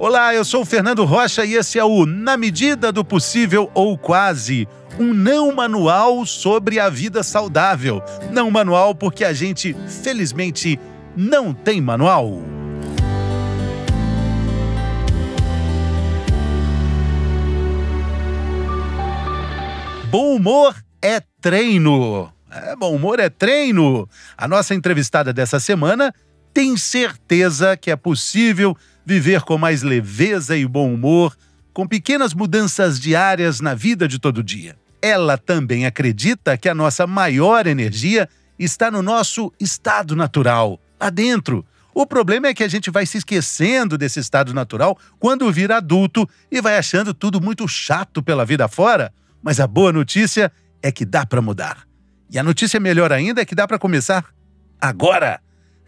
[0.00, 3.98] Olá, eu sou o Fernando Rocha e esse é o Na Medida do Possível ou
[3.98, 8.00] Quase, um não manual sobre a vida saudável.
[8.30, 9.74] Não manual porque a gente,
[10.04, 10.78] felizmente,
[11.16, 12.40] não tem manual.
[20.08, 22.32] Bom humor é treino.
[22.52, 24.08] É, bom humor é treino.
[24.36, 26.14] A nossa entrevistada dessa semana
[26.54, 28.76] tem certeza que é possível
[29.08, 31.34] viver com mais leveza e bom humor,
[31.72, 34.76] com pequenas mudanças diárias na vida de todo dia.
[35.00, 41.64] Ela também acredita que a nossa maior energia está no nosso estado natural, lá dentro.
[41.94, 46.28] O problema é que a gente vai se esquecendo desse estado natural quando vira adulto
[46.50, 49.10] e vai achando tudo muito chato pela vida fora.
[49.42, 51.88] Mas a boa notícia é que dá para mudar.
[52.30, 54.26] E a notícia melhor ainda é que dá para começar
[54.78, 55.40] agora.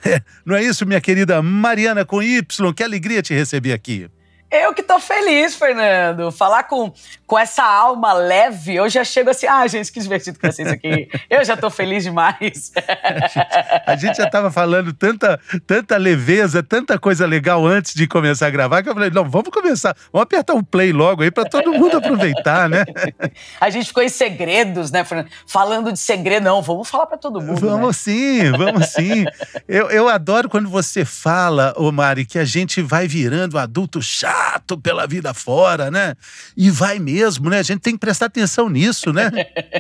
[0.44, 2.72] Não é isso, minha querida Mariana com Y?
[2.74, 4.08] Que alegria te receber aqui.
[4.50, 6.32] Eu que tô feliz, Fernando.
[6.32, 6.92] Falar com,
[7.24, 11.08] com essa alma leve, eu já chego assim, ah, gente, que divertido que vocês aqui.
[11.30, 12.72] Eu já tô feliz demais.
[13.86, 18.50] a gente já tava falando tanta, tanta leveza, tanta coisa legal antes de começar a
[18.50, 21.72] gravar, que eu falei, não, vamos começar, vamos apertar o play logo aí para todo
[21.72, 22.84] mundo aproveitar, né?
[23.60, 25.30] a gente ficou em segredos, né, Fernando?
[25.46, 27.60] Falando de segredo, não, vamos falar para todo mundo.
[27.60, 28.12] Vamos né?
[28.12, 29.24] sim, vamos sim.
[29.68, 34.39] Eu, eu adoro quando você fala, ô Mari, que a gente vai virando adulto chato
[34.78, 36.14] pela vida fora, né?
[36.56, 37.58] E vai mesmo, né?
[37.58, 39.30] A gente tem que prestar atenção nisso, né?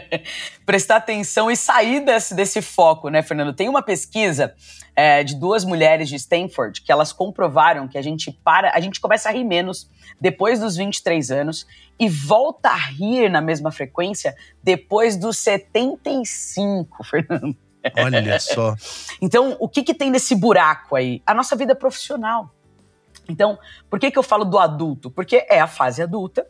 [0.64, 3.52] prestar atenção e sair desse, desse foco, né, Fernando?
[3.52, 4.54] Tem uma pesquisa
[4.94, 9.00] é, de duas mulheres de Stanford que elas comprovaram que a gente para, a gente
[9.00, 9.88] começa a rir menos
[10.20, 11.66] depois dos 23 anos
[11.98, 17.56] e volta a rir na mesma frequência depois dos 75, Fernando.
[17.96, 18.74] Olha só.
[19.20, 21.22] Então, o que, que tem nesse buraco aí?
[21.26, 22.54] A nossa vida profissional.
[23.30, 25.10] Então, por que, que eu falo do adulto?
[25.10, 26.46] Porque é a fase adulta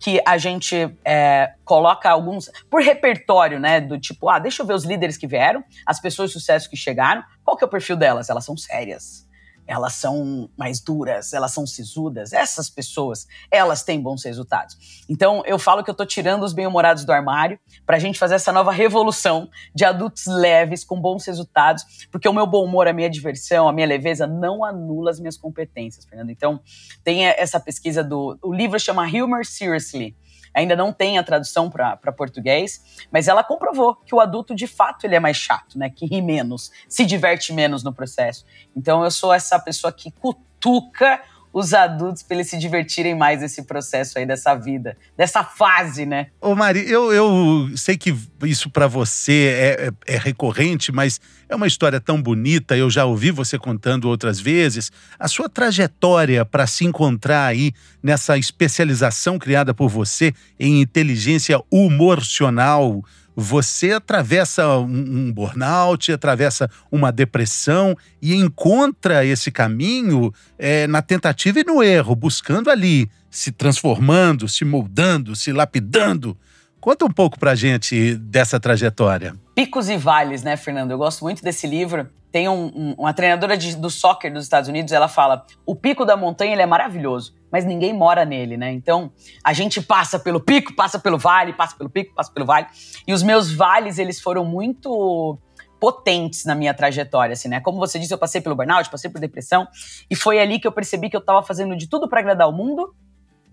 [0.00, 3.80] que a gente é, coloca alguns por repertório, né?
[3.80, 6.76] Do tipo, ah, deixa eu ver os líderes que vieram, as pessoas de sucesso que
[6.76, 7.22] chegaram.
[7.44, 8.30] Qual que é o perfil delas?
[8.30, 9.27] Elas são sérias
[9.68, 12.32] elas são mais duras, elas são sisudas.
[12.32, 15.04] Essas pessoas, elas têm bons resultados.
[15.08, 18.36] Então, eu falo que eu tô tirando os bem-humorados do armário para a gente fazer
[18.36, 22.94] essa nova revolução de adultos leves, com bons resultados, porque o meu bom humor, a
[22.94, 26.30] minha diversão, a minha leveza não anula as minhas competências, Fernando.
[26.30, 26.60] Então,
[27.04, 28.38] tem essa pesquisa do.
[28.42, 30.16] O livro chama Humor Seriously
[30.54, 35.04] ainda não tem a tradução para português, mas ela comprovou que o adulto, de fato,
[35.04, 35.90] ele é mais chato, né?
[35.90, 38.44] Que ri menos, se diverte menos no processo.
[38.76, 41.20] Então eu sou essa pessoa que cutuca
[41.52, 46.28] os adultos para eles se divertirem mais nesse processo aí dessa vida, dessa fase, né?
[46.40, 48.14] Ô Mari, eu, eu sei que
[48.44, 53.04] isso para você é, é, é, recorrente, mas é uma história tão bonita, eu já
[53.04, 54.92] ouvi você contando outras vezes.
[55.18, 57.72] A sua trajetória para se encontrar aí
[58.02, 63.02] nessa especialização criada por você em inteligência humorcional,
[63.40, 71.64] você atravessa um, burnout, atravessa uma depressão e encontra esse caminho é, na tentativa e
[71.64, 76.36] no erro, buscando ali, se transformando, se moldando, se lapidando.
[76.80, 79.36] Conta um pouco pra gente dessa trajetória.
[79.54, 80.90] Picos e vales, né, Fernando?
[80.90, 82.08] Eu gosto muito desse livro.
[82.30, 86.04] Tem um, um, uma treinadora de, do soccer dos Estados Unidos, ela fala: o pico
[86.04, 88.70] da montanha ele é maravilhoso, mas ninguém mora nele, né?
[88.72, 89.10] Então
[89.42, 92.66] a gente passa pelo pico, passa pelo vale, passa pelo pico, passa pelo vale.
[93.06, 95.38] E os meus vales, eles foram muito
[95.80, 97.60] potentes na minha trajetória, assim, né?
[97.60, 99.66] Como você disse, eu passei pelo burnout, passei por depressão,
[100.10, 102.52] e foi ali que eu percebi que eu estava fazendo de tudo para agradar o
[102.52, 102.94] mundo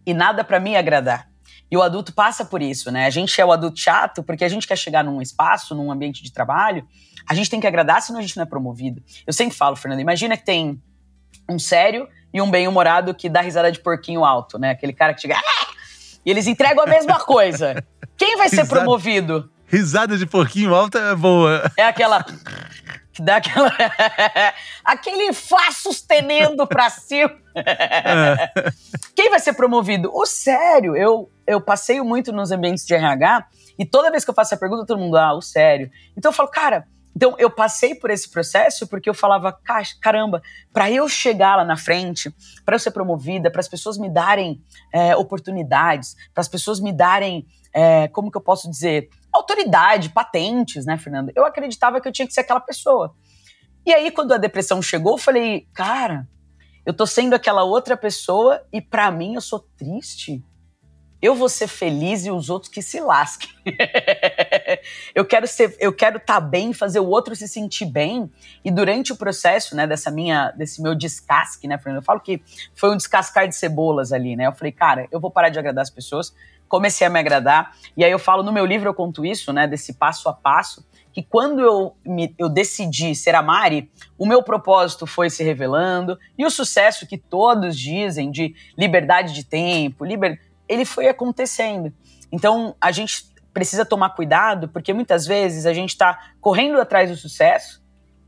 [0.05, 1.29] e nada para me agradar.
[1.69, 3.05] E o adulto passa por isso, né?
[3.05, 6.23] A gente é o adulto chato porque a gente quer chegar num espaço, num ambiente
[6.23, 6.87] de trabalho,
[7.27, 9.01] a gente tem que agradar, senão a gente não é promovido.
[9.25, 10.81] Eu sempre falo, Fernando, imagina que tem
[11.49, 14.71] um sério e um bem-humorado que dá risada de porquinho alto, né?
[14.71, 15.37] Aquele cara que chega.
[15.37, 15.73] Ah!
[16.25, 17.83] E eles entregam a mesma coisa.
[18.17, 19.49] Quem vai ser risada, promovido?
[19.67, 21.71] Risada de porquinho alto é boa.
[21.77, 22.25] É aquela.
[23.13, 23.71] Que dá aquela.
[24.83, 27.31] aquele Fá sustenendo pra cima.
[27.55, 28.71] É.
[29.15, 30.11] Quem vai ser promovido?
[30.13, 33.47] O sério, eu, eu passeio muito nos ambientes de RH
[33.77, 35.91] e toda vez que eu faço essa pergunta, todo mundo, ah, o sério.
[36.15, 39.57] Então eu falo, cara, então eu passei por esse processo porque eu falava,
[40.01, 40.41] caramba,
[40.73, 42.33] para eu chegar lá na frente,
[42.65, 44.61] para eu ser promovida, para as pessoas me darem
[44.93, 50.85] é, oportunidades, para as pessoas me darem, é, como que eu posso dizer, autoridade, patentes,
[50.85, 51.31] né, Fernando?
[51.35, 53.15] Eu acreditava que eu tinha que ser aquela pessoa.
[53.85, 56.27] E aí, quando a depressão chegou, eu falei, cara,
[56.85, 60.43] eu tô sendo aquela outra pessoa e para mim eu sou triste.
[61.21, 63.49] Eu vou ser feliz e os outros que se lasquem.
[65.15, 68.29] eu quero ser, eu quero estar tá bem, fazer o outro se sentir bem.
[68.63, 72.01] E durante o processo, né, dessa minha, desse meu descasque, né, Fernando?
[72.01, 72.41] Eu falo que
[72.75, 74.45] foi um descascar de cebolas ali, né?
[74.47, 76.35] Eu falei, cara, eu vou parar de agradar as pessoas.
[76.67, 77.75] Comecei a me agradar.
[77.95, 80.85] E aí eu falo no meu livro eu conto isso, né, desse passo a passo
[81.15, 86.19] que quando eu, me, eu decidi ser a Mari, o meu propósito foi se revelando
[86.37, 91.93] e o sucesso que todos dizem de liberdade de tempo, liber, ele foi acontecendo.
[92.31, 97.15] Então a gente precisa tomar cuidado porque muitas vezes a gente está correndo atrás do
[97.15, 97.83] sucesso,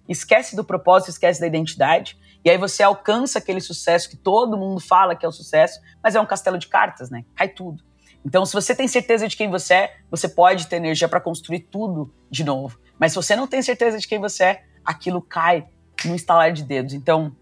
[0.08, 4.80] esquece do propósito, esquece da identidade e aí você alcança aquele sucesso que todo mundo
[4.80, 7.26] fala que é o sucesso, mas é um castelo de cartas, né?
[7.36, 7.84] Cai tudo.
[8.26, 11.60] Então, se você tem certeza de quem você é, você pode ter energia para construir
[11.60, 12.80] tudo de novo.
[13.00, 15.68] Mas se você não tem certeza de quem você é, aquilo cai
[16.06, 16.94] no instalar de dedos.
[16.94, 17.36] Então,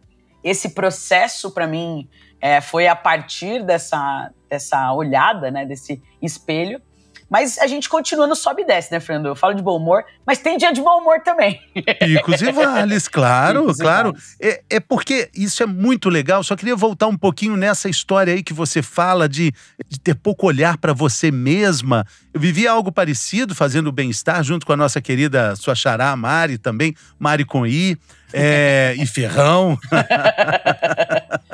[0.43, 2.09] esse processo para mim
[2.39, 6.81] é, foi a partir dessa, dessa olhada, né, desse espelho,
[7.29, 9.25] mas a gente continua no sobe e desce, né, Fernando?
[9.25, 11.59] Eu falo de bom humor, mas tem dia de bom humor também.
[11.99, 14.13] Picos e vales, claro, Picos claro.
[14.39, 16.43] É, é, porque isso é muito legal.
[16.43, 19.51] Só queria voltar um pouquinho nessa história aí que você fala de,
[19.89, 22.05] de ter pouco olhar para você mesma.
[22.31, 26.59] Eu vivi algo parecido fazendo o bem-estar junto com a nossa querida sua xará, Mari
[26.59, 27.97] também, Mari com I
[28.31, 29.77] é, e Ferrão.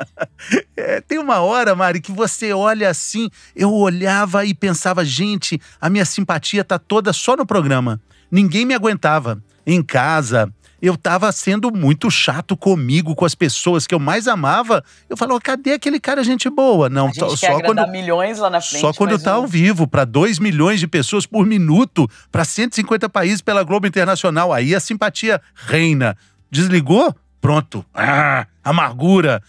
[0.76, 5.88] é, tem uma hora, Mari, que você olha assim, eu olhava e pensava, gente, a
[5.88, 8.00] minha simpatia tá toda só no programa.
[8.30, 9.42] Ninguém me aguentava.
[9.64, 10.52] Em casa,
[10.82, 14.82] eu tava sendo muito chato comigo, com as pessoas que eu mais amava.
[15.08, 16.88] Eu falava, cadê aquele cara gente boa?
[16.88, 18.80] Não, a gente só quando milhões lá na frente.
[18.80, 23.40] Só quando tá ao vivo, para 2 milhões de pessoas por minuto, para 150 países
[23.40, 26.16] pela Globo Internacional, aí a simpatia reina.
[26.50, 27.14] Desligou?
[27.40, 27.86] Pronto.
[27.94, 29.40] Ah, amargura.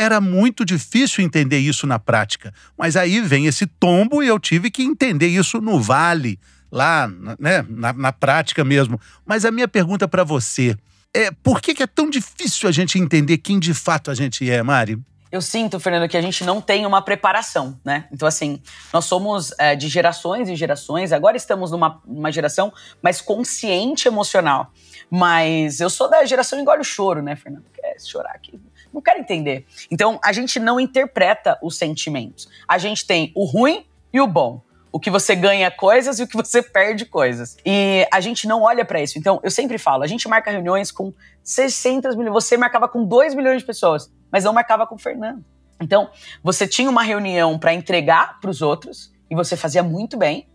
[0.00, 2.54] Era muito difícil entender isso na prática.
[2.74, 6.40] Mas aí vem esse tombo e eu tive que entender isso no vale,
[6.72, 7.06] lá,
[7.38, 8.98] né, na, na prática mesmo.
[9.26, 10.74] Mas a minha pergunta para você
[11.14, 14.50] é: por que, que é tão difícil a gente entender quem de fato a gente
[14.50, 14.98] é, Mari?
[15.32, 18.08] eu sinto, Fernando, que a gente não tem uma preparação, né?
[18.10, 18.60] Então, assim,
[18.92, 24.72] nós somos é, de gerações e gerações, agora estamos numa, numa geração mais consciente emocional.
[25.08, 27.64] Mas eu sou da geração engole o choro, né, Fernando?
[27.72, 28.60] Quer chorar aqui?
[28.92, 29.66] Não quero entender.
[29.90, 32.48] Então, a gente não interpreta os sentimentos.
[32.66, 36.26] A gente tem o ruim e o bom o que você ganha coisas e o
[36.26, 37.56] que você perde coisas.
[37.64, 39.18] E a gente não olha para isso.
[39.18, 43.34] Então, eu sempre falo, a gente marca reuniões com 600 milhões, você marcava com 2
[43.34, 45.44] milhões de pessoas, mas não marcava com o Fernando.
[45.80, 46.10] Então,
[46.42, 50.48] você tinha uma reunião para entregar para os outros e você fazia muito bem,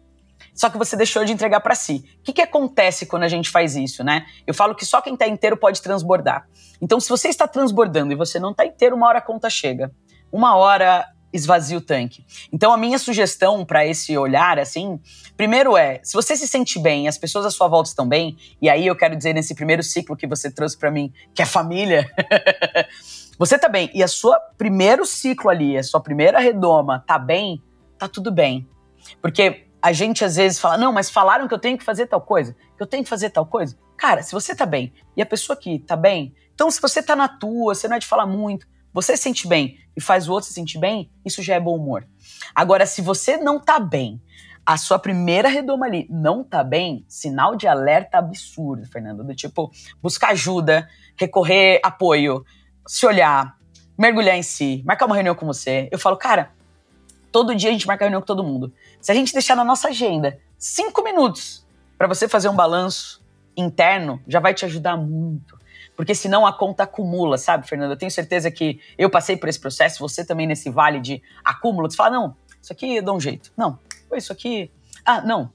[0.54, 2.04] só que você deixou de entregar para si.
[2.20, 4.26] O que, que acontece quando a gente faz isso, né?
[4.46, 6.48] Eu falo que só quem está inteiro pode transbordar.
[6.82, 9.92] Então, se você está transbordando e você não está inteiro, uma hora a conta chega.
[10.32, 11.06] Uma hora
[11.36, 12.26] esvazia o tanque.
[12.52, 15.00] Então a minha sugestão para esse olhar, assim,
[15.36, 18.70] primeiro é, se você se sente bem, as pessoas à sua volta estão bem, e
[18.70, 22.10] aí eu quero dizer nesse primeiro ciclo que você trouxe para mim, que é família,
[23.38, 27.62] você tá bem, e a sua primeiro ciclo ali, a sua primeira redoma tá bem,
[27.98, 28.68] tá tudo bem.
[29.22, 32.20] Porque a gente às vezes fala, não, mas falaram que eu tenho que fazer tal
[32.20, 33.78] coisa, que eu tenho que fazer tal coisa.
[33.96, 37.16] Cara, se você tá bem e a pessoa aqui tá bem, então se você tá
[37.16, 40.32] na tua, você não é de falar muito, você se sente bem e faz o
[40.32, 42.04] outro se sentir bem, isso já é bom humor.
[42.56, 44.20] Agora, se você não tá bem,
[44.66, 49.24] a sua primeira redoma ali não tá bem, sinal de alerta absurdo, Fernando.
[49.24, 49.72] Do tipo,
[50.02, 52.44] buscar ajuda, recorrer apoio,
[52.88, 53.56] se olhar,
[53.96, 55.88] mergulhar em si, marcar uma reunião com você.
[55.92, 56.55] Eu falo, cara,
[57.36, 58.72] todo dia a gente marca reunião com todo mundo.
[59.02, 63.22] Se a gente deixar na nossa agenda cinco minutos para você fazer um balanço
[63.58, 65.60] interno, já vai te ajudar muito
[65.98, 67.92] porque senão a conta acumula, sabe, Fernando?
[67.92, 71.90] Eu tenho certeza que eu passei por esse processo, você também nesse vale de acúmulo,
[71.90, 73.52] você fala, não, isso aqui dou um jeito.
[73.56, 73.80] Não,
[74.16, 74.72] isso aqui.
[75.06, 75.52] Ah, não.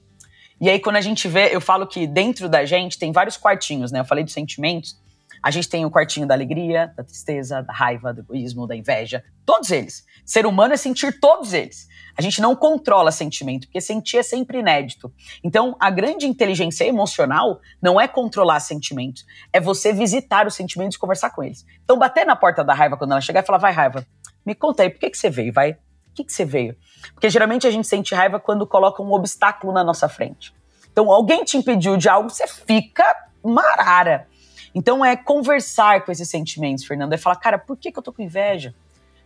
[0.59, 3.91] E aí, quando a gente vê, eu falo que dentro da gente tem vários quartinhos,
[3.91, 3.99] né?
[3.99, 4.99] Eu falei dos sentimentos.
[5.41, 9.23] A gente tem o quartinho da alegria, da tristeza, da raiva, do egoísmo, da inveja.
[9.45, 10.05] Todos eles.
[10.25, 11.87] Ser humano é sentir todos eles.
[12.17, 15.11] A gente não controla sentimento, porque sentir é sempre inédito.
[15.43, 20.99] Então, a grande inteligência emocional não é controlar sentimentos, é você visitar os sentimentos e
[20.99, 21.65] conversar com eles.
[21.83, 24.05] Então, bater na porta da raiva quando ela chegar e falar: vai, raiva,
[24.45, 25.51] me conta aí, por que, que você veio?
[25.51, 25.77] Vai,
[26.13, 26.75] que, que você veio?
[27.13, 30.53] Porque geralmente a gente sente raiva quando coloca um obstáculo na nossa frente.
[30.91, 33.03] Então, alguém te impediu de algo, você fica
[33.43, 34.27] marara.
[34.73, 37.13] Então, é conversar com esses sentimentos, Fernando.
[37.13, 38.73] É falar, cara, por que, que eu tô com inveja?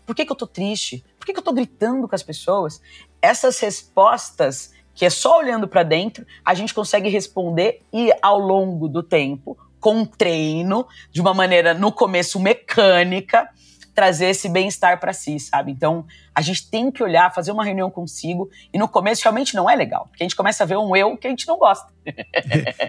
[0.05, 1.03] Por que, que eu tô triste?
[1.17, 2.81] Por que, que eu tô gritando com as pessoas?
[3.21, 8.87] Essas respostas, que é só olhando para dentro, a gente consegue responder e ao longo
[8.87, 13.49] do tempo, com treino, de uma maneira no começo mecânica,
[13.95, 15.71] trazer esse bem-estar para si, sabe?
[15.71, 19.69] Então, a gente tem que olhar, fazer uma reunião consigo, e no começo realmente não
[19.69, 21.87] é legal, porque a gente começa a ver um eu que a gente não gosta.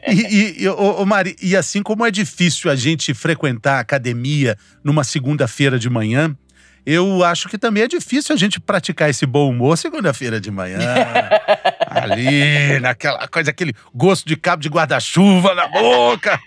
[0.08, 4.58] e, e, ô, ô Mari, e assim como é difícil a gente frequentar a academia
[4.82, 6.36] numa segunda-feira de manhã,
[6.84, 10.78] eu acho que também é difícil a gente praticar esse bom humor segunda-feira de manhã.
[11.90, 16.38] ali, naquela coisa, aquele gosto de cabo de guarda-chuva na boca,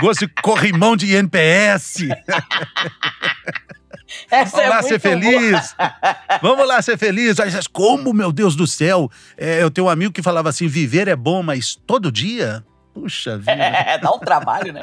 [0.00, 2.08] gosto de corrimão de INPS.
[4.30, 5.76] Essa Vamos é lá ser feliz.
[6.42, 7.36] Vamos lá ser feliz.
[7.72, 9.10] Como, meu Deus do céu?
[9.36, 12.64] É, eu tenho um amigo que falava assim: viver é bom, mas todo dia?
[12.94, 13.52] Puxa vida.
[13.52, 14.82] É, dá um trabalho, né?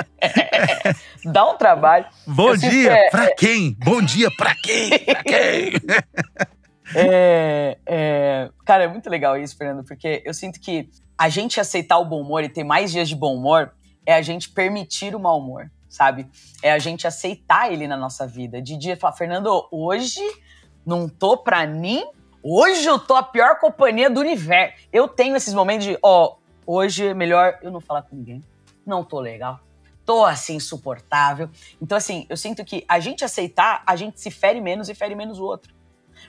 [1.26, 2.06] dá um trabalho.
[2.26, 3.76] Bom Eu dia é, pra quem?
[3.84, 4.90] Bom dia pra quem?
[4.90, 5.74] Pra quem?
[6.96, 12.00] É, é, cara, é muito legal isso, Fernando, porque eu sinto que a gente aceitar
[12.00, 13.72] o bom humor e ter mais dias de bom humor
[14.06, 16.30] é a gente permitir o mau humor, sabe?
[16.62, 18.62] É a gente aceitar ele na nossa vida.
[18.62, 20.22] De dia falar, Fernando, hoje
[20.86, 22.06] não tô pra mim,
[22.42, 24.76] hoje eu tô a pior companhia do universo.
[24.94, 26.40] Eu tenho esses momentos de, ó,
[26.72, 28.46] Hoje é melhor eu não falar com ninguém.
[28.86, 29.60] Não tô legal.
[30.06, 31.50] Tô assim, insuportável.
[31.82, 35.16] Então, assim, eu sinto que a gente aceitar, a gente se fere menos e fere
[35.16, 35.74] menos o outro.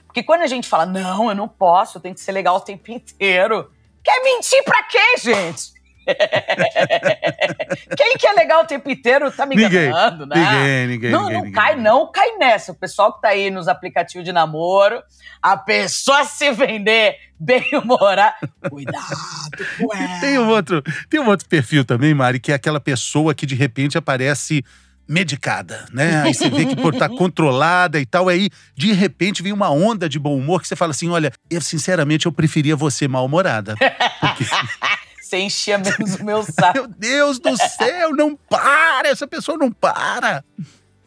[0.03, 2.59] Porque quando a gente fala, não, eu não posso, eu tenho que ser legal o
[2.59, 3.71] tempo inteiro.
[4.03, 5.73] Quer mentir pra quê, gente?
[7.97, 10.35] Quem que é legal o tempo inteiro tá me ninguém, enganando, né?
[10.35, 11.11] Ninguém, ninguém.
[11.11, 11.83] Não, ninguém, não ninguém, cai, ninguém.
[11.83, 12.71] não cai nessa.
[12.71, 15.01] O pessoal que tá aí nos aplicativos de namoro,
[15.41, 18.35] a pessoa se vender bem humorada.
[18.69, 20.19] Cuidado com ela.
[20.19, 23.55] Tem um, outro, tem um outro perfil também, Mari, que é aquela pessoa que de
[23.55, 24.63] repente aparece
[25.07, 26.21] medicada, né?
[26.21, 29.69] Aí você vê que por estar tá controlada e tal, aí de repente vem uma
[29.69, 33.75] onda de bom humor que você fala assim: olha, eu sinceramente eu preferia você mal-humorada.
[34.21, 34.45] Porque...
[35.31, 36.73] Você enchia menos o meu saco.
[36.73, 39.07] Meu Deus do céu, não para!
[39.07, 40.43] Essa pessoa não para!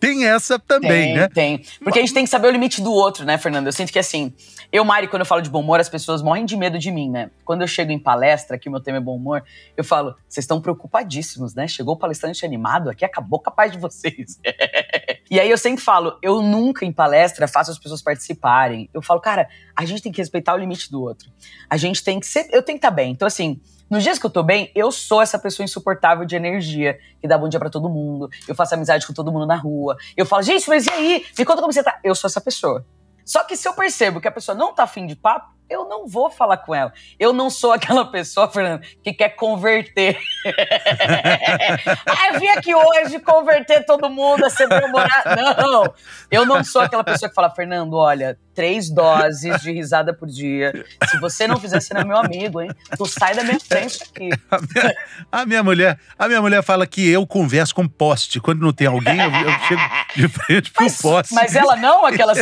[0.00, 1.28] Tem essa também, tem, né?
[1.28, 1.64] Tem.
[1.82, 3.66] Porque a gente tem que saber o limite do outro, né, Fernando?
[3.66, 4.34] Eu sinto que assim,
[4.72, 7.10] eu, Mari, quando eu falo de bom humor, as pessoas morrem de medo de mim,
[7.10, 7.30] né?
[7.44, 9.42] Quando eu chego em palestra, que o meu tema é bom humor,
[9.76, 11.68] eu falo, vocês estão preocupadíssimos, né?
[11.68, 14.38] Chegou o palestrante animado, aqui acabou capaz de vocês.
[15.30, 18.90] e aí eu sempre falo, eu nunca em palestra faço as pessoas participarem.
[18.92, 21.30] Eu falo, cara, a gente tem que respeitar o limite do outro.
[21.68, 22.48] A gente tem que ser.
[22.50, 23.10] Eu tenho que estar bem.
[23.12, 23.60] Então, assim,
[23.94, 27.38] nos dias que eu tô bem, eu sou essa pessoa insuportável de energia, que dá
[27.38, 28.28] bom dia para todo mundo.
[28.48, 29.96] Eu faço amizade com todo mundo na rua.
[30.16, 31.24] Eu falo, gente, mas e aí?
[31.38, 32.00] Me conta como você tá.
[32.02, 32.84] Eu sou essa pessoa.
[33.24, 36.06] Só que se eu percebo que a pessoa não tá afim de papo, eu não
[36.06, 36.92] vou falar com ela.
[37.18, 40.18] Eu não sou aquela pessoa, Fernando, que quer converter.
[42.06, 45.36] ah, eu vim aqui hoje converter todo mundo a ser meu namorado.
[45.62, 45.94] Não,
[46.30, 50.84] eu não sou aquela pessoa que fala, Fernando, olha, três doses de risada por dia.
[51.10, 52.70] Se você não fizer, você não é meu amigo, hein?
[52.96, 54.30] Tu sai da minha frente aqui.
[54.50, 54.94] A minha,
[55.32, 58.40] a minha mulher, a minha mulher fala que eu converso com poste.
[58.40, 59.82] Quando não tem alguém, eu, eu chego
[60.14, 61.34] de frente pro Mas, poste.
[61.34, 62.38] mas ela não, aquelas.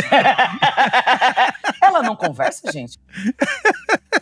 [1.95, 2.99] Ela não conversa, gente.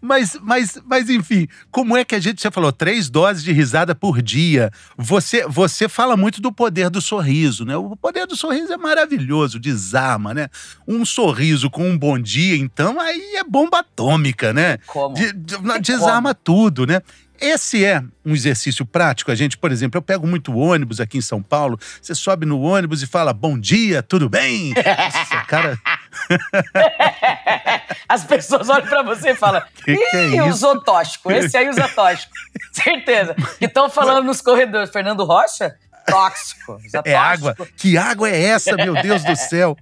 [0.00, 2.42] Mas, mas, mas, enfim, como é que a gente.
[2.42, 4.70] Você falou três doses de risada por dia.
[4.98, 7.76] Você, você fala muito do poder do sorriso, né?
[7.76, 10.48] O poder do sorriso é maravilhoso, desarma, né?
[10.86, 14.78] Um sorriso com um bom dia, então, aí é bomba atômica, né?
[14.86, 15.14] Como?
[15.14, 17.00] De- de- desarma tudo, né?
[17.40, 19.30] Esse é um exercício prático.
[19.32, 21.76] A gente, por exemplo, eu pego muito ônibus aqui em São Paulo.
[22.00, 24.72] Você sobe no ônibus e fala: Bom dia, tudo bem?
[24.78, 25.76] Nossa, cara.
[28.08, 31.30] As pessoas olham pra você e falam: Que que é Ih, isso?" usou tóxico.
[31.32, 32.32] Esse aí usa tóxico.
[32.72, 33.34] Certeza.
[33.58, 34.90] Que estão falando nos corredores.
[34.90, 35.74] Fernando Rocha?
[36.06, 36.74] Tóxico.
[36.84, 37.54] Usa É água.
[37.54, 37.76] tóxico.
[37.78, 39.76] Que água é essa, meu Deus do céu?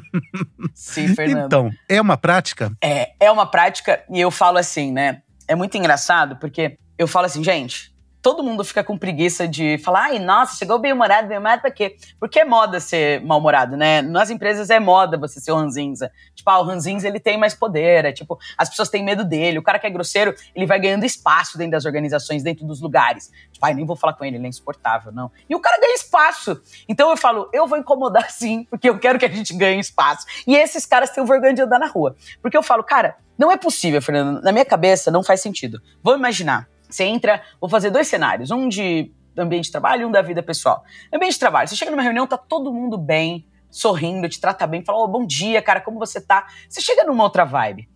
[0.74, 1.46] Sim, Fernando.
[1.46, 2.70] Então, é uma prática?
[2.82, 5.22] É, é uma prática e eu falo assim, né?
[5.48, 7.92] É muito engraçado porque eu falo assim, gente,
[8.26, 11.96] todo mundo fica com preguiça de falar, ai, nossa, chegou bem-humorado, bem-humorado pra quê?
[12.18, 14.02] Porque é moda ser mal-humorado, né?
[14.02, 16.10] Nas empresas é moda você ser o ranzinza.
[16.34, 19.60] Tipo, ah, o ranzinza, ele tem mais poder, é tipo, as pessoas têm medo dele.
[19.60, 23.30] O cara que é grosseiro, ele vai ganhando espaço dentro das organizações, dentro dos lugares.
[23.52, 25.30] Tipo, ai, nem vou falar com ele, ele é insuportável, não.
[25.48, 26.60] E o cara ganha espaço.
[26.88, 30.26] Então eu falo, eu vou incomodar sim, porque eu quero que a gente ganhe espaço.
[30.44, 32.16] E esses caras têm vergonha de andar na rua.
[32.42, 34.42] Porque eu falo, cara, não é possível, Fernando.
[34.42, 35.80] Na minha cabeça não faz sentido.
[36.02, 36.68] Vamos imaginar.
[36.88, 40.42] Você entra, vou fazer dois cenários, um de ambiente de trabalho e um da vida
[40.42, 40.84] pessoal.
[41.12, 44.84] Ambiente de trabalho, você chega numa reunião, tá todo mundo bem, sorrindo, te trata bem,
[44.84, 46.46] fala, oh, bom dia, cara, como você tá?
[46.68, 47.88] Você chega numa outra vibe.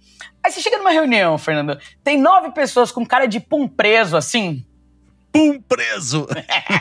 [0.43, 4.65] Aí você chega numa reunião, Fernando, tem nove pessoas com cara de pum preso, assim,
[5.33, 6.27] Pum preso!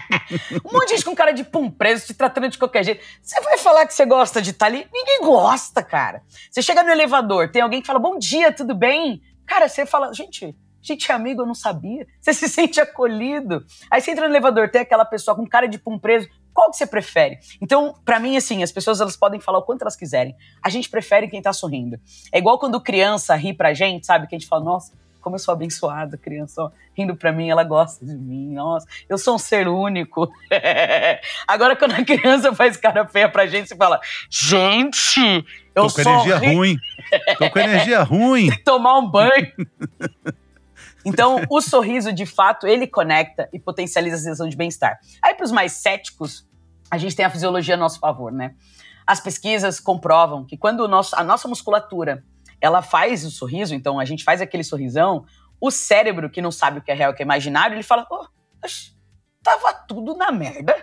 [0.66, 3.06] um monte de gente com cara de pum preso, te tratando de qualquer jeito.
[3.22, 4.88] Você vai falar que você gosta de estar ali?
[4.92, 6.24] Ninguém gosta, cara.
[6.50, 9.22] Você chega no elevador, tem alguém que fala, bom dia, tudo bem?
[9.46, 12.06] Cara, você fala, gente, gente é amigo, eu não sabia.
[12.20, 13.66] Você se sente acolhido.
[13.90, 16.28] Aí você entra no elevador, tem aquela pessoa com cara de pum preso.
[16.54, 17.40] Qual que você prefere?
[17.62, 20.36] Então, para mim, assim, as pessoas elas podem falar o quanto elas quiserem.
[20.62, 22.00] A gente prefere quem tá sorrindo.
[22.32, 24.28] É igual quando criança ri pra gente, sabe?
[24.28, 27.64] Que a gente fala, nossa, como eu sou abençoada, criança, ó, rindo pra mim, ela
[27.64, 30.30] gosta de mim, nossa, eu sou um ser único.
[31.48, 35.46] Agora, quando a criança faz cara feia pra gente, você fala, gente,
[35.76, 36.78] eu Tô com energia ruim.
[37.38, 38.50] Tô com energia ruim.
[38.64, 39.48] Tomar um banho.
[41.06, 45.00] Então, o sorriso, de fato, ele conecta e potencializa a sensação de bem-estar.
[45.22, 46.48] Aí, para os mais céticos,
[46.92, 48.56] a gente tem a fisiologia a nosso favor, né?
[49.06, 52.24] As pesquisas comprovam que quando nosso, a nossa musculatura
[52.62, 55.26] ela faz o sorriso, então a gente faz aquele sorrisão,
[55.62, 57.84] o cérebro, que não sabe o que é real e o que é imaginário, ele
[57.84, 58.26] fala: oh,
[59.44, 60.76] tava tudo na merda.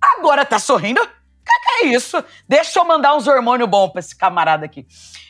[0.00, 1.00] Agora tá sorrindo?
[1.00, 2.22] Que que é isso?
[2.48, 4.86] Deixa eu mandar uns hormônios bons pra esse camarada aqui.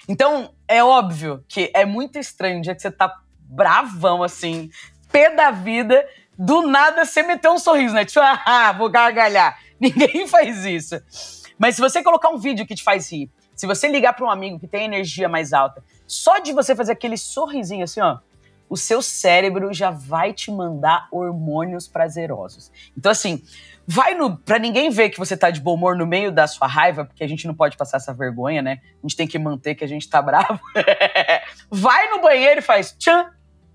[0.08, 3.08] Então, é óbvio que é muito estranho o dia que você tá
[3.50, 4.70] bravão, assim,
[5.10, 6.06] pé da vida,
[6.38, 8.04] do nada você meteu um sorriso, né?
[8.04, 9.58] Tipo, ah, vou gargalhar.
[9.78, 11.00] Ninguém faz isso.
[11.58, 14.30] Mas se você colocar um vídeo que te faz rir, se você ligar para um
[14.30, 18.18] amigo que tem energia mais alta, só de você fazer aquele sorrisinho assim, ó,
[18.70, 22.70] o seu cérebro já vai te mandar hormônios prazerosos.
[22.96, 23.42] Então, assim,
[23.86, 24.36] vai no.
[24.36, 27.24] Pra ninguém ver que você tá de bom humor no meio da sua raiva, porque
[27.24, 28.80] a gente não pode passar essa vergonha, né?
[29.02, 30.60] A gente tem que manter que a gente tá bravo.
[31.68, 33.26] vai no banheiro e faz tchan,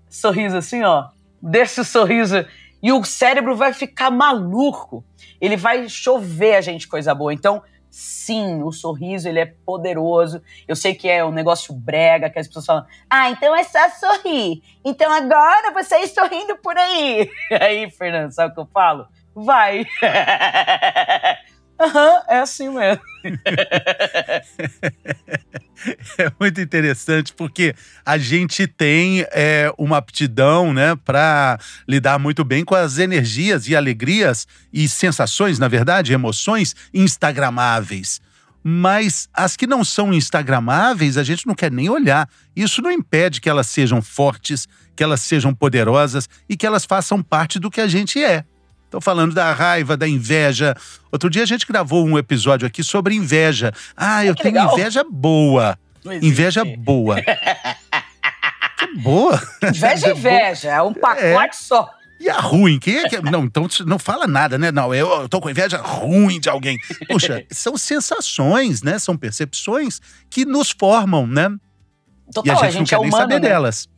[0.08, 1.08] sorriso assim, ó.
[1.40, 2.44] Desce o sorriso.
[2.82, 5.04] E o cérebro vai ficar maluco.
[5.40, 7.32] Ele vai chover a gente coisa boa.
[7.32, 7.62] Então,
[7.98, 10.42] Sim, o sorriso ele é poderoso.
[10.68, 13.88] Eu sei que é um negócio brega, que as pessoas falam, ah, então é só
[13.88, 14.62] sorrir.
[14.84, 17.30] Então agora você está sorrindo por aí.
[17.58, 19.08] Aí, Fernando, sabe o que eu falo?
[19.34, 19.86] Vai.
[21.78, 23.02] Aham, uhum, é assim mesmo.
[26.18, 32.64] é muito interessante porque a gente tem é, uma aptidão né, para lidar muito bem
[32.64, 38.22] com as energias e alegrias e sensações, na verdade, emoções instagramáveis.
[38.64, 42.28] Mas as que não são instagramáveis, a gente não quer nem olhar.
[42.54, 44.66] Isso não impede que elas sejam fortes,
[44.96, 48.44] que elas sejam poderosas e que elas façam parte do que a gente é.
[48.86, 50.74] Estou falando da raiva, da inveja.
[51.10, 53.72] Outro dia a gente gravou um episódio aqui sobre inveja.
[53.96, 54.72] Ah, eu tenho legal.
[54.72, 55.78] inveja boa.
[56.22, 57.16] Inveja boa.
[58.78, 59.42] que boa.
[59.62, 61.52] Inveja é inveja, é um pacote é.
[61.52, 61.90] só.
[62.18, 62.78] E a ruim?
[62.78, 63.20] Quem é que.
[63.20, 64.72] Não, então não fala nada, né?
[64.72, 66.78] Não, eu, eu tô com inveja ruim de alguém.
[67.08, 68.98] Puxa, são sensações, né?
[68.98, 71.50] São percepções que nos formam, né?
[72.32, 73.48] Total, e a gente, a gente não quer é nem humano, saber né?
[73.48, 73.88] delas.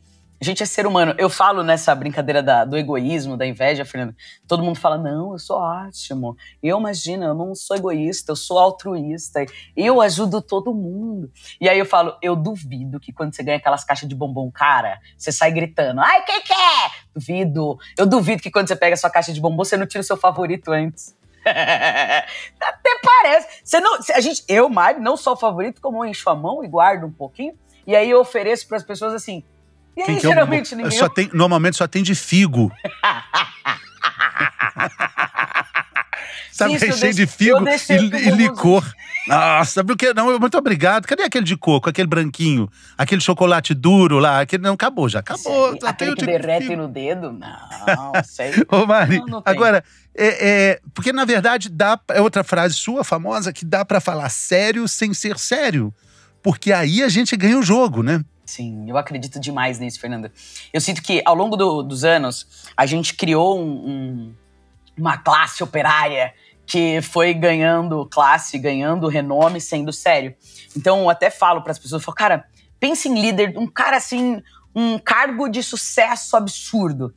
[0.41, 1.13] A gente é ser humano.
[1.17, 4.15] Eu falo nessa brincadeira da, do egoísmo, da inveja, Fernando.
[4.47, 6.37] Todo mundo fala: não, eu sou ótimo.
[6.63, 9.45] Eu, imagina, eu não sou egoísta, eu sou altruísta.
[9.75, 11.29] Eu ajudo todo mundo.
[11.59, 14.99] E aí eu falo: eu duvido que quando você ganha aquelas caixas de bombom cara,
[15.17, 16.91] você sai gritando: ai, quem quer?
[17.13, 17.77] Duvido.
[17.97, 20.05] Eu duvido que quando você pega a sua caixa de bombom, você não tira o
[20.05, 21.17] seu favorito antes.
[21.43, 23.61] Até parece.
[23.63, 26.63] Você não, a gente, eu, Mari, não sou o favorito, como eu encho a mão
[26.63, 27.53] e guardo um pouquinho.
[27.85, 29.43] E aí eu ofereço para as pessoas assim:
[29.95, 30.97] e aí, geralmente, ninguém...
[30.97, 32.71] Só tem, normalmente só tem de figo.
[36.51, 38.83] Sabe, Isso, cheio de figo e, e licor.
[39.25, 41.05] Nossa, porque não, muito obrigado.
[41.05, 44.41] Cadê aquele de coco, aquele branquinho, aquele chocolate duro lá?
[44.41, 45.77] Aquele não acabou, já acabou.
[45.79, 46.81] Já aquele que derrete figo.
[46.81, 47.31] no dedo?
[47.31, 48.51] Não, sei.
[48.69, 53.03] Ô, Mari, não, não agora, é, é, porque na verdade dá é outra frase sua
[53.03, 55.93] famosa que dá para falar sério sem ser sério,
[56.43, 58.21] porque aí a gente ganha o jogo, né?
[58.49, 60.31] Sim, eu acredito demais nisso, Fernanda.
[60.73, 64.35] Eu sinto que ao longo do, dos anos a gente criou um, um,
[64.97, 66.33] uma classe operária
[66.65, 70.35] que foi ganhando classe, ganhando renome, sendo sério.
[70.75, 72.45] Então eu até falo para as pessoas, falo, cara,
[72.79, 74.41] pense em líder, um cara assim,
[74.75, 77.13] um cargo de sucesso absurdo.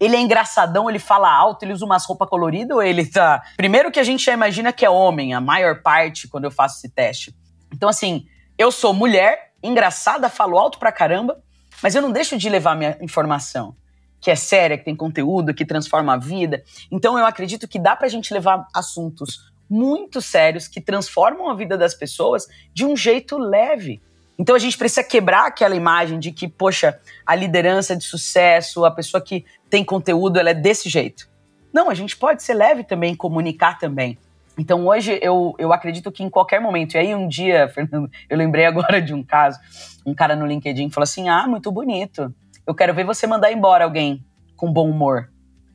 [0.00, 3.40] Ele é engraçadão, ele fala alto, ele usa umas roupas coloridas ou ele tá.
[3.56, 6.78] Primeiro que a gente já imagina que é homem, a maior parte, quando eu faço
[6.78, 7.32] esse teste.
[7.72, 8.26] Então, assim,
[8.58, 11.42] eu sou mulher, engraçada, falo alto pra caramba,
[11.82, 13.74] mas eu não deixo de levar minha informação,
[14.20, 16.62] que é séria, que tem conteúdo, que transforma a vida.
[16.90, 21.78] Então eu acredito que dá pra gente levar assuntos muito sérios que transformam a vida
[21.78, 24.02] das pessoas de um jeito leve.
[24.38, 28.90] Então a gente precisa quebrar aquela imagem de que, poxa, a liderança de sucesso, a
[28.90, 31.28] pessoa que tem conteúdo, ela é desse jeito.
[31.72, 34.18] Não, a gente pode ser leve também, comunicar também.
[34.58, 38.36] Então hoje eu, eu acredito que em qualquer momento, e aí um dia, Fernando, eu
[38.36, 39.58] lembrei agora de um caso,
[40.04, 42.34] um cara no LinkedIn falou assim: Ah, muito bonito.
[42.66, 44.24] Eu quero ver você mandar embora alguém
[44.56, 45.30] com bom humor.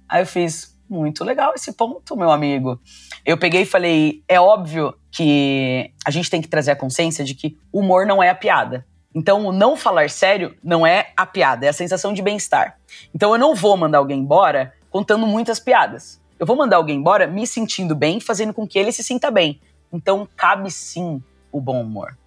[0.07, 2.79] Aí eu fiz, muito legal esse ponto, meu amigo.
[3.25, 7.33] Eu peguei e falei: é óbvio que a gente tem que trazer a consciência de
[7.33, 8.85] que humor não é a piada.
[9.13, 12.77] Então, o não falar sério não é a piada, é a sensação de bem-estar.
[13.13, 16.21] Então, eu não vou mandar alguém embora contando muitas piadas.
[16.39, 19.59] Eu vou mandar alguém embora me sentindo bem, fazendo com que ele se sinta bem.
[19.91, 21.21] Então, cabe sim
[21.51, 22.17] o bom humor.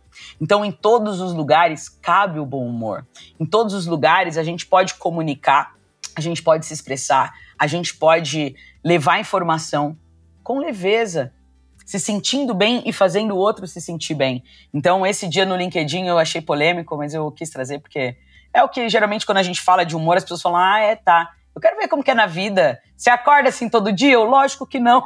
[0.40, 3.06] Então, em todos os lugares, cabe o bom humor.
[3.38, 5.74] Em todos os lugares, a gente pode comunicar,
[6.16, 9.96] a gente pode se expressar, a gente pode levar informação
[10.42, 11.32] com leveza,
[11.84, 14.42] se sentindo bem e fazendo o outro se sentir bem.
[14.72, 18.16] Então, esse dia no LinkedIn eu achei polêmico, mas eu quis trazer porque
[18.52, 20.96] é o que geralmente quando a gente fala de humor, as pessoas falam: ah, é,
[20.96, 21.30] tá.
[21.60, 22.80] Eu quero ver como que é na vida.
[22.96, 24.14] Você acorda assim todo dia?
[24.14, 25.02] Eu, lógico que não.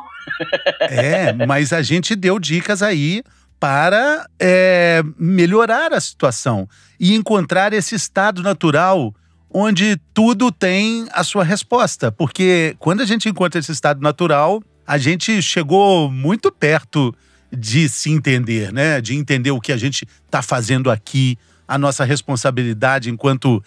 [0.80, 3.24] É, mas a gente deu dicas aí
[3.58, 9.12] para é, melhorar a situação e encontrar esse estado natural
[9.50, 12.12] onde tudo tem a sua resposta.
[12.12, 17.12] Porque quando a gente encontra esse estado natural, a gente chegou muito perto
[17.50, 19.00] de se entender, né?
[19.00, 21.36] De entender o que a gente está fazendo aqui,
[21.66, 23.60] a nossa responsabilidade enquanto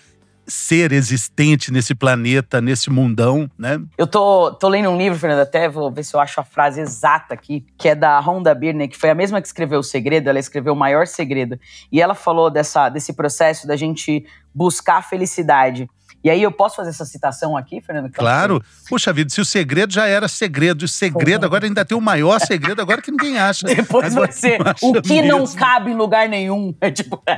[0.48, 3.80] ser existente nesse planeta, nesse mundão, né?
[3.98, 6.80] Eu tô, tô lendo um livro, Fernanda, até vou ver se eu acho a frase
[6.80, 10.30] exata aqui, que é da Rhonda Byrne, que foi a mesma que escreveu O Segredo,
[10.30, 11.60] ela escreveu O Maior Segredo.
[11.92, 15.90] E ela falou dessa, desse processo da gente buscar a felicidade.
[16.24, 18.12] E aí eu posso fazer essa citação aqui, Fernando?
[18.12, 18.62] Claro.
[18.90, 22.40] Puxa vida, se o segredo já era segredo, o segredo agora ainda tem o maior
[22.40, 23.66] segredo agora que ninguém acha.
[23.74, 25.28] Depois você, o que mesmo.
[25.28, 26.76] não cabe em lugar nenhum.
[26.82, 27.22] É tipo...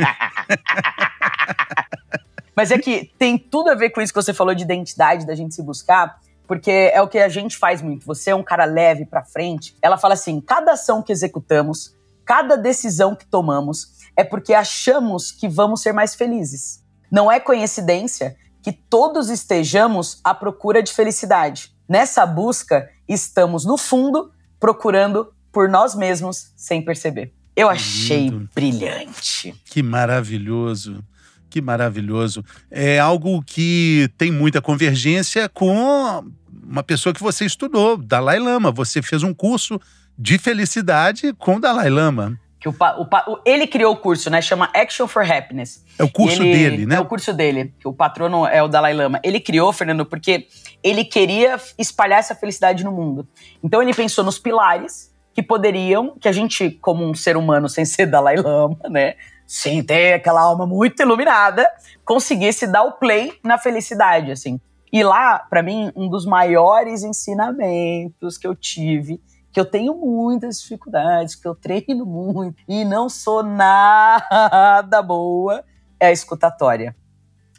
[2.59, 5.33] Mas é que tem tudo a ver com isso que você falou de identidade, da
[5.33, 8.05] gente se buscar, porque é o que a gente faz muito.
[8.05, 9.77] Você é um cara leve para frente.
[9.81, 11.95] Ela fala assim: cada ação que executamos,
[12.25, 16.83] cada decisão que tomamos, é porque achamos que vamos ser mais felizes.
[17.09, 21.73] Não é coincidência que todos estejamos à procura de felicidade.
[21.87, 27.33] Nessa busca, estamos, no fundo, procurando por nós mesmos sem perceber.
[27.55, 28.49] Eu achei Lindo.
[28.53, 29.55] brilhante.
[29.63, 31.01] Que maravilhoso.
[31.49, 32.43] Que maravilhoso.
[32.69, 36.23] É algo que tem muita convergência com
[36.63, 38.71] uma pessoa que você estudou, Dalai Lama.
[38.71, 39.79] Você fez um curso
[40.17, 44.41] de felicidade com o Dalai Lama que o, o, ele criou o curso, né?
[44.41, 45.83] Chama Action for Happiness.
[45.97, 46.95] É o curso ele, dele, né?
[46.95, 49.19] É o curso dele, que o patrono é o Dalai Lama.
[49.23, 50.47] Ele criou, Fernando, porque
[50.83, 53.25] ele queria espalhar essa felicidade no mundo.
[53.63, 57.85] Então ele pensou nos pilares que poderiam, que a gente, como um ser humano sem
[57.85, 59.15] ser Dalai Lama, né?
[59.51, 61.67] Sem ter aquela alma muito iluminada,
[62.05, 64.61] conseguisse dar o play na felicidade, assim.
[64.93, 69.19] E lá, para mim, um dos maiores ensinamentos que eu tive
[69.51, 75.63] que eu tenho muitas dificuldades, que eu treino muito e não sou nada boa,
[75.99, 76.95] é a escutatória.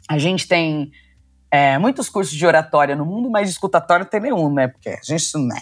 [0.09, 0.91] A gente tem
[1.51, 4.69] é, muitos cursos de oratória no mundo, mas de escutatória não tem nenhum, né?
[4.69, 5.59] Porque a gente, né?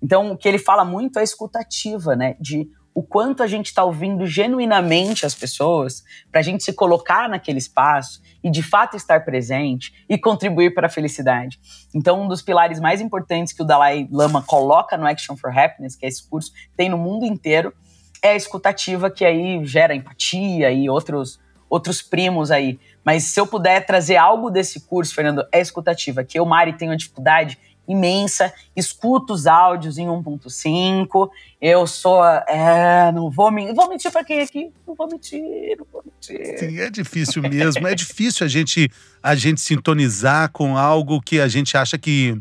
[0.00, 2.36] Então, o que ele fala muito é a escutativa, né?
[2.40, 7.28] De o quanto a gente está ouvindo genuinamente as pessoas, para a gente se colocar
[7.28, 11.60] naquele espaço e de fato estar presente e contribuir para a felicidade.
[11.94, 15.94] Então, um dos pilares mais importantes que o Dalai Lama coloca no Action for Happiness,
[15.94, 17.72] que é esse curso, tem no mundo inteiro,
[18.20, 21.38] é a escutativa, que aí gera empatia e outros,
[21.70, 22.80] outros primos aí.
[23.04, 26.96] Mas se eu puder trazer algo desse curso, Fernando, é escutativa, que eu, Mari, tenho
[26.96, 27.56] dificuldade
[27.88, 34.24] imensa, escuto os áudios em 1.5, eu sou, é, não vou, mentir, vou mentir para
[34.24, 34.70] quem aqui?
[34.86, 35.40] Não vou mentir,
[35.78, 36.58] não vou mentir.
[36.58, 38.90] Sim, é difícil mesmo, é difícil a gente,
[39.22, 42.36] a gente sintonizar com algo que a gente acha que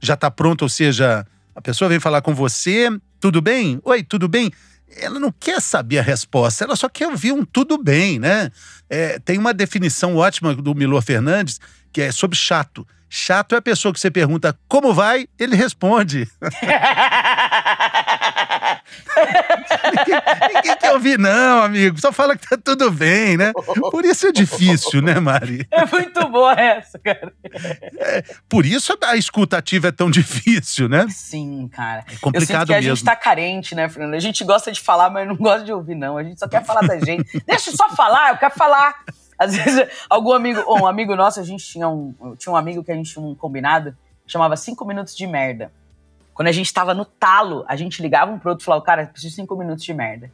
[0.00, 2.88] já está pronto, ou seja, a pessoa vem falar com você,
[3.20, 3.80] tudo bem?
[3.84, 4.50] Oi, tudo bem?
[5.00, 8.50] ela não quer saber a resposta, ela só quer ouvir um tudo bem, né?
[8.90, 11.58] É, tem uma definição ótima do Milor Fernandes
[11.92, 12.86] que é sobre chato.
[13.14, 16.26] Chato é a pessoa que você pergunta como vai, ele responde.
[19.92, 20.22] ninguém,
[20.54, 22.00] ninguém, quer ouvir, não, amigo.
[22.00, 23.52] Só fala que tá tudo bem, né?
[23.90, 25.68] Por isso é difícil, né, Mari?
[25.70, 27.30] É muito boa essa, cara.
[27.98, 31.06] É, por isso a escutativa é tão difícil, né?
[31.10, 32.06] Sim, cara.
[32.10, 32.92] É complicado eu que mesmo.
[32.92, 34.14] a gente tá carente, né, Fernando?
[34.14, 36.16] A gente gosta de falar, mas não gosta de ouvir, não.
[36.16, 37.42] A gente só quer falar da gente.
[37.46, 39.04] Deixa eu só falar, eu quero falar.
[39.42, 42.92] Às vezes, algum amigo, um amigo nosso, a gente tinha um, tinha um amigo que
[42.92, 45.72] a gente tinha um combinado, chamava cinco minutos de merda.
[46.32, 49.06] Quando a gente tava no talo, a gente ligava um pro outro e falava, cara,
[49.06, 50.30] preciso de cinco minutos de merda.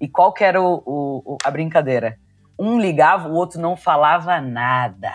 [0.00, 2.18] E qual que era o, o, a brincadeira?
[2.58, 5.10] Um ligava, o outro não falava nada.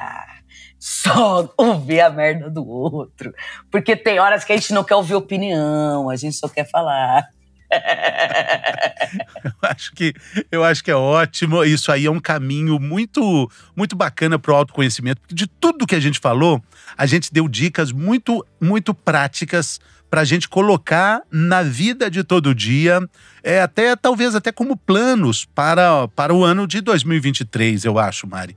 [0.79, 3.33] Só ouvir a merda do outro.
[3.71, 7.27] Porque tem horas que a gente não quer ouvir opinião, a gente só quer falar.
[9.45, 10.13] eu acho que
[10.51, 11.63] eu acho que é ótimo.
[11.63, 15.21] Isso aí é um caminho muito muito bacana para o autoconhecimento.
[15.27, 16.63] De tudo que a gente falou,
[16.97, 22.55] a gente deu dicas muito muito práticas para a gente colocar na vida de todo
[22.55, 23.01] dia,
[23.43, 28.55] é, até talvez até como planos para, para o ano de 2023, eu acho, Mari.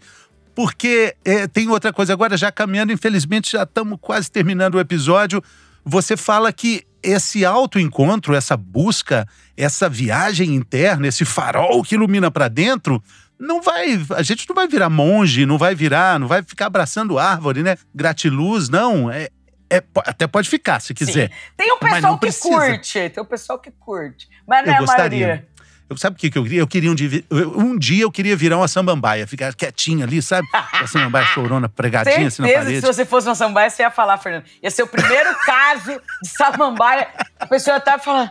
[0.55, 5.42] Porque é, tem outra coisa agora, já caminhando, infelizmente já estamos quase terminando o episódio.
[5.85, 12.49] Você fala que esse autoencontro, essa busca, essa viagem interna, esse farol que ilumina para
[12.49, 13.03] dentro,
[13.38, 17.18] não vai, a gente não vai virar monge, não vai virar, não vai ficar abraçando
[17.18, 17.77] árvore, né?
[17.94, 19.11] Gratiluz, não.
[19.11, 19.29] É,
[19.71, 21.29] é, até pode ficar, se quiser.
[21.29, 21.35] Sim.
[21.57, 22.55] Tem um pessoal que precisa.
[22.55, 24.29] curte, tem um pessoal que curte.
[24.47, 25.25] Mas não eu é gostaria.
[25.25, 25.49] a maioria.
[25.88, 26.61] Eu, sabe o que, que eu queria?
[26.61, 27.24] Eu queria um dia,
[27.57, 30.46] um dia eu queria virar uma samambaia, ficar quietinha ali, sabe?
[30.74, 32.81] Uma samambaia chorona, pregadinha assim na parede.
[32.81, 34.44] se você fosse uma samambaia, você ia falar, Fernando.
[34.62, 37.09] Ia ser o primeiro caso de samambaia.
[37.40, 38.31] A pessoa ia estar falando.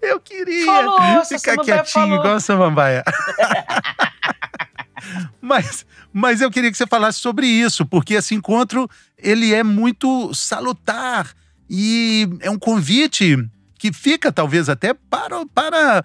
[0.00, 2.18] Eu queria falou, ficar quietinho falou.
[2.18, 3.02] igual a samambaia.
[5.40, 10.34] mas, mas eu queria que você falasse sobre isso, porque esse encontro ele é muito
[10.34, 11.28] salutar
[11.68, 13.38] e é um convite
[13.84, 16.02] que fica talvez até para, para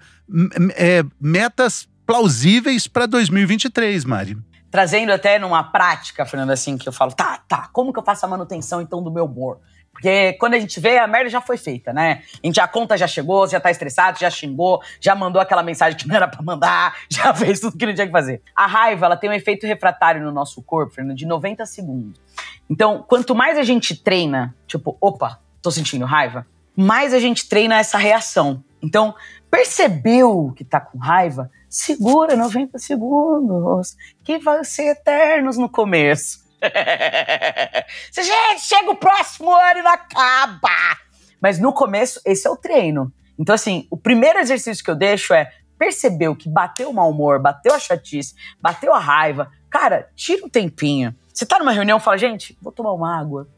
[0.76, 4.36] é, metas plausíveis para 2023, Mari.
[4.70, 8.26] Trazendo até numa prática, Fernando, assim, que eu falo, tá, tá, como que eu faço
[8.26, 9.60] a manutenção então do meu humor?
[9.90, 12.22] Porque quando a gente vê, a merda já foi feita, né?
[12.44, 15.98] A, gente, a conta já chegou, já tá estressado, já xingou, já mandou aquela mensagem
[15.98, 18.42] que não era pra mandar, já fez tudo que não tinha que fazer.
[18.54, 22.20] A raiva, ela tem um efeito refratário no nosso corpo, Fernando, de 90 segundos.
[22.68, 26.46] Então, quanto mais a gente treina, tipo, opa, tô sentindo raiva,
[26.80, 28.64] mais a gente treina essa reação.
[28.82, 29.14] Então,
[29.50, 31.50] percebeu que tá com raiva?
[31.68, 36.40] Segura 90 segundos, que vai ser eternos no começo.
[38.12, 40.98] Gente, chega o próximo ano e não acaba.
[41.40, 43.12] Mas no começo, esse é o treino.
[43.38, 47.40] Então, assim, o primeiro exercício que eu deixo é percebeu que bateu o mau humor,
[47.40, 49.50] bateu a chatice, bateu a raiva.
[49.70, 51.14] Cara, tira um tempinho.
[51.32, 53.48] Você tá numa reunião e fala, gente, vou tomar uma água.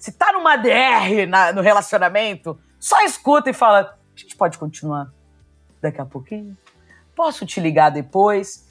[0.00, 5.12] Se tá numa DR na, no relacionamento, só escuta e fala: a gente pode continuar
[5.80, 6.56] daqui a pouquinho?
[7.14, 8.66] Posso te ligar depois?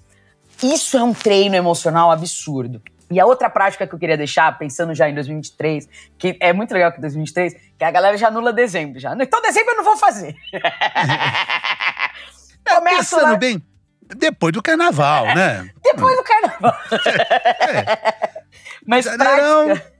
[0.64, 2.82] Isso é um treino emocional absurdo.
[3.12, 5.88] E a outra prática que eu queria deixar, pensando já em 2023,
[6.18, 9.16] que é muito legal que 2023, que a galera já anula dezembro já.
[9.20, 10.36] Então dezembro eu não vou fazer.
[12.66, 13.38] É, Começo pensando lá...
[13.38, 13.64] bem,
[14.16, 15.70] depois do carnaval, né?
[15.84, 16.76] Depois do carnaval.
[17.68, 18.40] é.
[18.86, 19.94] Mas prática...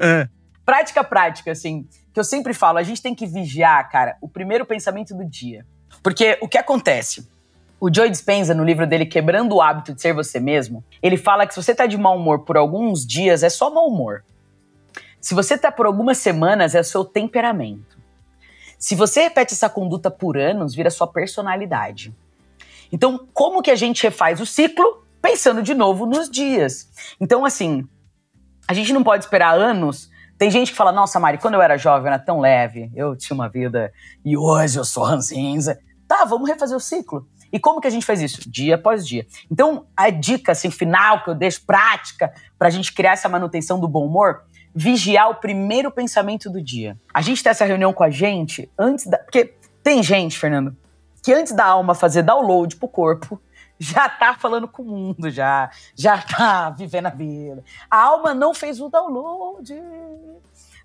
[0.00, 0.28] É.
[0.64, 4.64] Prática, prática, assim, que eu sempre falo, a gente tem que vigiar, cara, o primeiro
[4.64, 5.66] pensamento do dia.
[6.02, 7.28] Porque o que acontece?
[7.78, 11.46] O Joe Dispenza, no livro dele Quebrando o Hábito de Ser Você Mesmo, ele fala
[11.46, 14.24] que se você tá de mau humor por alguns dias, é só mau humor.
[15.20, 17.98] Se você tá por algumas semanas, é o seu temperamento.
[18.78, 22.14] Se você repete essa conduta por anos, vira sua personalidade.
[22.92, 25.04] Então, como que a gente refaz o ciclo?
[25.20, 26.88] Pensando de novo nos dias.
[27.20, 27.88] Então, assim,
[28.68, 31.76] a gente não pode esperar anos tem gente que fala, nossa, Mari, quando eu era
[31.76, 33.92] jovem eu era tão leve, eu tinha uma vida
[34.24, 35.78] e hoje eu sou ranzinza.
[36.06, 37.26] Tá, vamos refazer o ciclo.
[37.52, 38.50] E como que a gente faz isso?
[38.50, 39.26] Dia após dia.
[39.50, 43.78] Então, a dica assim, final que eu deixo, prática, para a gente criar essa manutenção
[43.78, 44.42] do bom humor,
[44.74, 46.98] vigiar o primeiro pensamento do dia.
[47.12, 49.18] A gente tem essa reunião com a gente antes da.
[49.18, 50.76] Porque tem gente, Fernando,
[51.22, 53.40] que antes da alma fazer download pro corpo,
[53.78, 57.64] já tá falando com o mundo, já, já tá vivendo a vida.
[57.90, 59.74] A alma não fez o download.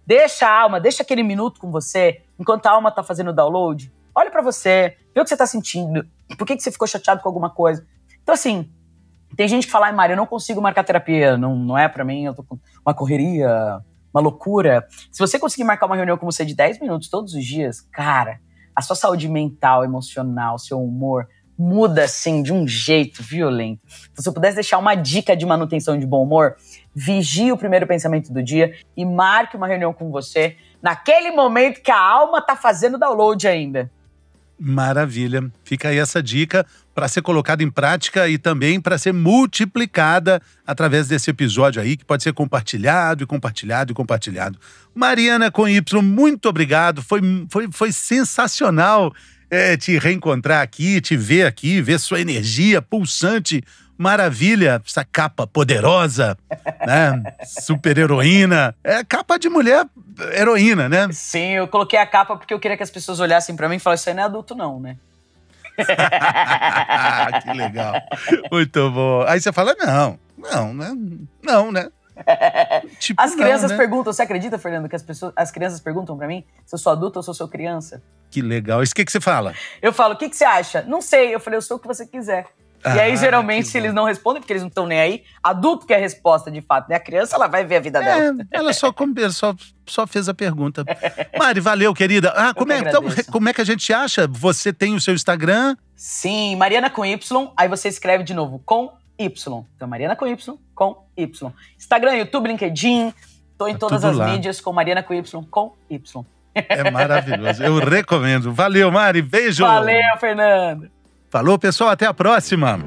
[0.05, 3.91] Deixa a alma, deixa aquele minuto com você, enquanto a alma tá fazendo o download.
[4.15, 6.05] Olha para você, vê o que você tá sentindo,
[6.37, 7.85] por que, que você ficou chateado com alguma coisa.
[8.23, 8.71] Então, assim,
[9.35, 12.03] tem gente que fala, ai, Mário, eu não consigo marcar terapia, não, não é para
[12.03, 13.79] mim, eu tô com uma correria,
[14.13, 14.87] uma loucura.
[15.11, 18.39] Se você conseguir marcar uma reunião com você de 10 minutos todos os dias, cara,
[18.75, 21.27] a sua saúde mental, emocional, seu humor,
[21.59, 23.81] muda assim de um jeito violento.
[24.09, 26.55] Então, se eu pudesse deixar uma dica de manutenção de bom humor,
[26.95, 31.91] vigie o primeiro pensamento do dia e marque uma reunião com você naquele momento que
[31.91, 33.91] a alma tá fazendo download ainda.
[34.57, 35.49] Maravilha.
[35.63, 41.07] Fica aí essa dica para ser colocada em prática e também para ser multiplicada através
[41.07, 44.59] desse episódio aí, que pode ser compartilhado e compartilhado e compartilhado.
[44.93, 47.01] Mariana com Y, muito obrigado.
[47.01, 49.13] Foi, foi, foi sensacional
[49.49, 53.63] é, te reencontrar aqui, te ver aqui, ver sua energia pulsante,
[53.97, 56.37] maravilha, essa capa poderosa,
[56.85, 57.21] né?
[57.45, 58.75] Super heroína.
[58.83, 59.85] É capa de mulher
[60.33, 61.09] heroína, né?
[61.11, 63.79] Sim, eu coloquei a capa porque eu queria que as pessoas olhassem para mim e
[63.79, 64.95] falassem: Isso aí não é adulto, não, né?
[67.43, 67.93] que legal.
[68.51, 69.23] Muito bom.
[69.27, 70.95] Aí você fala: Não, não, né?
[71.43, 71.89] Não, né?
[72.99, 73.77] tipo, as crianças não, né?
[73.77, 76.91] perguntam, você acredita, Fernando, que as, pessoas, as crianças perguntam para mim se eu sou
[76.91, 78.01] adulto ou se eu sou criança?
[78.29, 78.83] Que legal.
[78.83, 79.53] Isso o que, que você fala?
[79.81, 80.83] Eu falo, o que, que você acha?
[80.83, 81.33] Não sei.
[81.33, 82.45] Eu falei, eu sou o que você quiser.
[82.83, 85.23] Ah, e aí, Ah, geralmente, que eles não respondem, porque eles não estão nem aí,
[85.43, 86.95] adulto quer a resposta de fato, né?
[86.95, 88.45] A criança, ela vai ver a vida dela.
[88.51, 88.93] É, ela só,
[89.31, 89.55] só,
[89.85, 90.85] só fez a pergunta.
[91.37, 92.31] Mari, valeu, querida.
[92.35, 94.27] Ah, como que é, então, como é que a gente acha?
[94.27, 95.75] Você tem o seu Instagram?
[95.95, 99.65] Sim, Mariana com Y, aí você escreve de novo com Y.
[99.75, 100.37] Então, Mariana com Y,
[100.73, 101.51] com Y.
[101.77, 103.13] Instagram, YouTube, LinkedIn,
[103.57, 104.27] tô em Tá todas as lá.
[104.29, 106.25] mídias com Mariana com Y, com Y.
[106.55, 107.63] É maravilhoso.
[107.63, 108.51] Eu recomendo.
[108.51, 109.21] Valeu, Mari.
[109.21, 109.63] Beijo.
[109.63, 110.89] Valeu, Fernando!
[111.29, 111.91] Falou, pessoal.
[111.91, 112.79] Até a próxima.